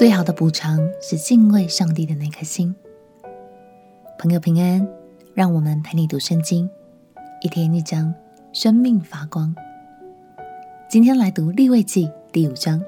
[0.00, 2.74] 最好的补偿是敬畏上帝的那颗心。
[4.18, 4.88] 朋友平安，
[5.34, 6.70] 让我们陪你读圣经，
[7.42, 8.14] 一天一章，
[8.50, 9.54] 生命发光。
[10.88, 12.82] 今天来读立位记第五章。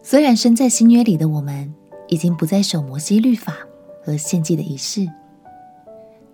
[0.00, 1.74] 虽然身在新约里的我们
[2.06, 3.56] 已经不再守摩西律法
[4.04, 5.10] 和献祭的仪式，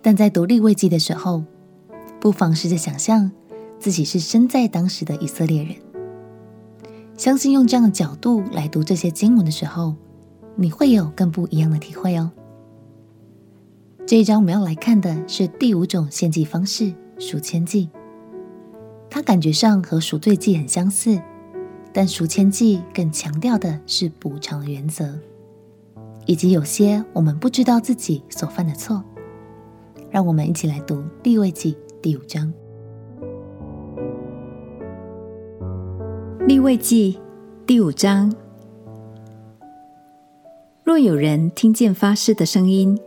[0.03, 1.43] 但在读立位记的时候，
[2.19, 3.31] 不妨试着想象
[3.79, 5.75] 自己是身在当时的以色列人。
[7.17, 9.95] 相信用这样的角度来读这些经文的时候，
[10.55, 12.31] 你会有更不一样的体会哦。
[14.05, 17.89] 这一章我们要来看的是第五种献祭方式——赎愆祭。
[19.09, 21.19] 它感觉上和赎罪祭很相似，
[21.91, 25.19] 但赎愆祭更强调的是补偿的原则，
[26.27, 29.03] 以及有些我们不知道自己所犯的错。
[30.11, 32.53] 让我们一起来读立位记第五章。
[36.47, 37.19] 立位记
[37.65, 38.33] 第五章：
[40.81, 42.97] 若有人听见发誓的声音，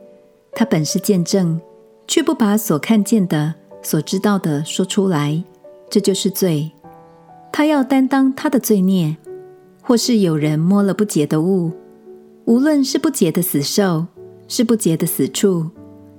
[0.52, 1.58] 他本是见证，
[2.06, 5.42] 却不把所看见的、所知道的说出来，
[5.88, 6.70] 这就是罪。
[7.50, 9.16] 他要担当他的罪孽。
[9.80, 11.72] 或是有人摸了不洁的物，
[12.44, 14.06] 无论是不洁的死兽，
[14.48, 15.70] 是不洁的死畜，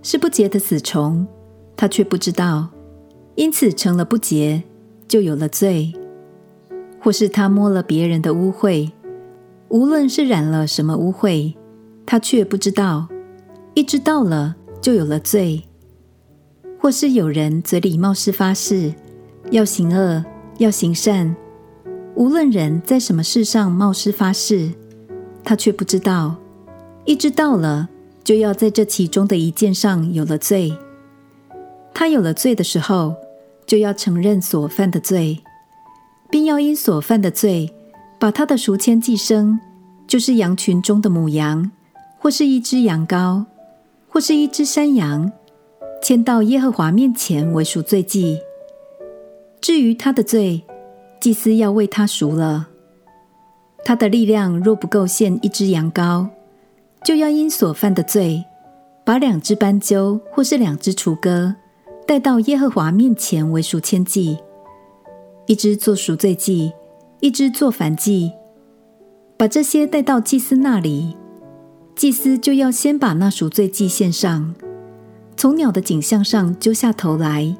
[0.01, 1.27] 是不洁的死虫，
[1.77, 2.69] 他却不知道，
[3.35, 4.63] 因此成了不洁，
[5.07, 5.93] 就有了罪。
[7.01, 8.91] 或是他摸了别人的污秽，
[9.69, 11.53] 无论是染了什么污秽，
[12.05, 13.07] 他却不知道。
[13.73, 15.63] 一知道了，就有了罪。
[16.79, 18.93] 或是有人嘴里冒失发誓，
[19.49, 20.23] 要行恶，
[20.57, 21.35] 要行善，
[22.15, 24.71] 无论人在什么事上冒失发誓，
[25.43, 26.35] 他却不知道。
[27.05, 27.89] 一知道了，
[28.23, 30.77] 就要在这其中的一件上有了罪。
[31.93, 33.15] 他有了罪的时候，
[33.65, 35.39] 就要承认所犯的罪，
[36.31, 37.71] 并要因所犯的罪，
[38.17, 39.59] 把他的赎愆祭牲，
[40.07, 41.69] 就是羊群中的母羊，
[42.17, 43.45] 或是一只羊羔。
[44.13, 45.31] 或是一只山羊，
[46.03, 48.37] 牵到耶和华面前为赎罪祭。
[49.61, 50.61] 至于他的罪，
[51.21, 52.67] 祭司要为他赎了。
[53.85, 56.27] 他的力量若不够献一只羊羔，
[57.05, 58.43] 就要因所犯的罪，
[59.05, 61.55] 把两只斑鸠或是两只雏鸽
[62.05, 64.37] 带到耶和华面前为赎愆祭，
[65.47, 66.71] 一只做赎罪祭，
[67.19, 68.31] 一只做燔祭，
[69.37, 71.15] 把这些带到祭司那里。
[71.95, 74.55] 祭司就要先把那赎罪祭献上，
[75.35, 77.55] 从鸟的颈项上揪下头来，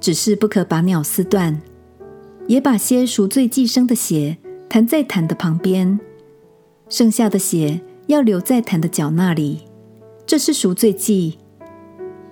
[0.00, 1.60] 只是不可把鸟撕断，
[2.46, 6.00] 也把些赎罪祭生的血弹在坛的旁边，
[6.88, 9.60] 剩下的血要留在坛的角那里。
[10.26, 11.38] 这是赎罪祭，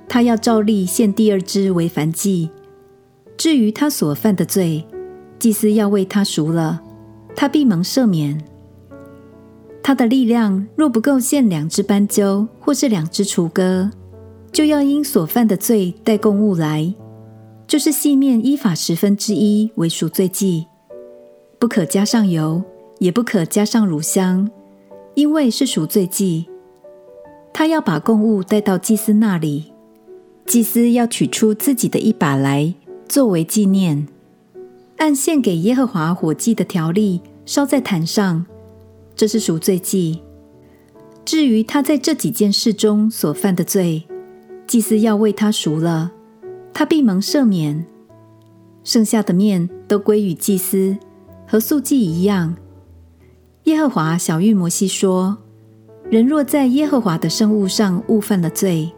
[0.09, 2.51] 他要照例献第二只为燔祭。
[3.37, 4.85] 至于他所犯的罪，
[5.39, 6.83] 祭司要为他赎了，
[7.35, 8.43] 他必蒙赦免。
[9.83, 13.91] 他的力量若不够献两只斑鸠或是两只雏鸽，
[14.51, 16.93] 就要因所犯的罪带供物来，
[17.67, 20.67] 就是细面依法十分之一为赎罪祭，
[21.59, 22.63] 不可加上油，
[22.99, 24.51] 也不可加上乳香，
[25.15, 26.47] 因为是赎罪祭。
[27.53, 29.73] 他要把供物带到祭司那里，
[30.47, 32.75] 祭司要取出自己的一把来
[33.09, 34.07] 作为纪念，
[34.97, 38.45] 按献给耶和华火祭的条例烧在坛上。
[39.15, 40.21] 这是赎罪祭。
[41.25, 44.05] 至于他在这几件事中所犯的罪，
[44.67, 46.13] 祭司要为他赎了，
[46.73, 47.87] 他必蒙赦免。
[48.85, 50.97] 剩下的面都归与祭司，
[51.47, 52.57] 和素祭一样。
[53.65, 55.39] 耶和华晓諭摩西说
[56.11, 58.93] ：“人若在耶和华的圣物上误犯了罪，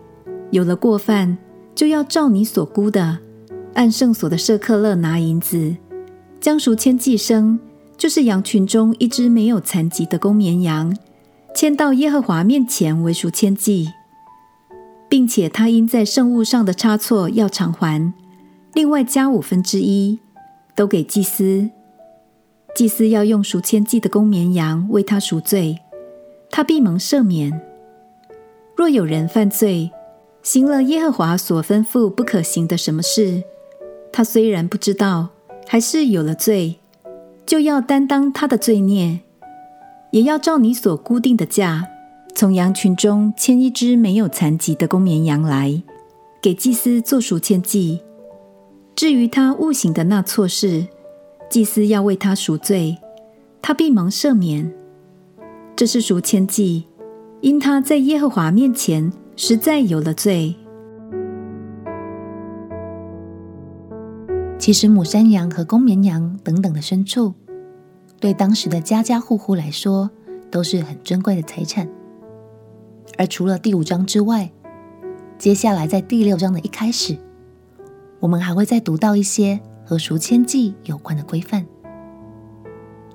[0.50, 1.38] 有了过犯，
[1.74, 3.18] 就要照你所估的，
[3.74, 5.76] 按圣所的舍客勒拿银子，
[6.40, 7.58] 将赎愆祭牲。”
[7.98, 10.96] 就是羊群中一只没有残疾的公绵羊，
[11.52, 13.88] 牵到耶和华面前为赎愆祭，
[15.08, 18.14] 并且他因在圣物上的差错要偿还，
[18.72, 20.20] 另外加五分之一，
[20.76, 21.68] 都给祭司。
[22.76, 25.76] 祭司要用赎愆祭的公绵羊为他赎罪，
[26.52, 27.60] 他必蒙赦免。
[28.76, 29.90] 若有人犯罪，
[30.44, 33.42] 行了耶和华所吩咐不可行的什么事，
[34.12, 35.28] 他虽然不知道，
[35.66, 36.76] 还是有了罪。
[37.46, 39.20] 就要担当他的罪孽，
[40.10, 41.88] 也要照你所固定的价，
[42.34, 45.82] 从羊群中牵一只没有残疾的公绵羊来，
[46.42, 48.02] 给祭司做赎愆祭。
[48.94, 50.88] 至于他误行的那错事，
[51.48, 52.98] 祭司要为他赎罪，
[53.62, 54.70] 他必蒙赦免。
[55.74, 56.84] 这是赎愆祭，
[57.40, 60.54] 因他在耶和华面前实在有了罪。
[64.68, 67.32] 其实，母山羊和公绵羊等等的牲畜，
[68.20, 70.10] 对当时的家家户户来说
[70.50, 71.88] 都是很珍贵的财产。
[73.16, 74.52] 而除了第五章之外，
[75.38, 77.16] 接下来在第六章的一开始，
[78.20, 81.64] 我们还会再读到一些和赎愆祭有关的规范。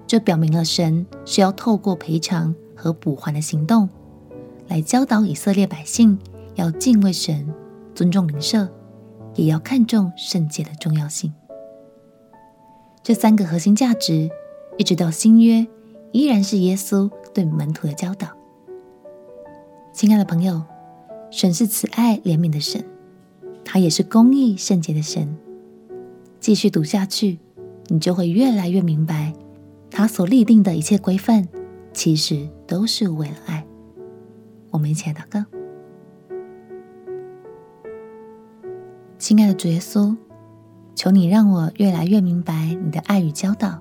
[0.07, 3.87] 这表明了神是要透过赔偿和补还的行动，
[4.69, 6.17] 来教导以色列百姓
[6.55, 7.47] 要敬畏神、
[7.93, 8.67] 尊重邻舍，
[9.35, 11.31] 也要看重圣洁的重要性。
[13.03, 14.29] 这三个核心价值，
[14.77, 15.67] 一直到新约，
[16.13, 18.29] 依然是耶稣对门徒的教导。
[19.91, 20.63] 亲爱的朋友，
[21.29, 22.81] 神是慈爱怜悯的神，
[23.65, 25.37] 他也是公义圣洁的神。
[26.39, 27.39] 继续读下去，
[27.87, 29.33] 你就会越来越明白，
[29.91, 31.45] 他所立定的一切规范，
[31.91, 33.65] 其实都是为了爱。
[34.71, 35.43] 我们一起来祷告。
[39.19, 40.15] 亲爱的主耶稣，
[41.03, 43.77] 求你让我越来越明白你的爱与教导。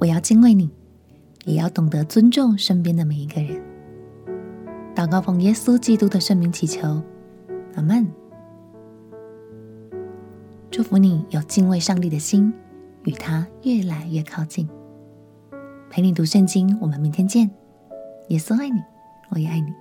[0.00, 0.68] 我要敬畏你，
[1.44, 3.62] 也要懂得尊重身边的每一个人。
[4.92, 7.00] 祷告奉耶稣基督的圣名祈求，
[7.76, 8.08] 阿门。
[10.68, 12.52] 祝福你有敬畏上帝的心，
[13.04, 14.68] 与他越来越靠近。
[15.88, 17.48] 陪你读圣经，我们明天见。
[18.30, 18.80] 耶稣爱你，
[19.30, 19.72] 我也爱你。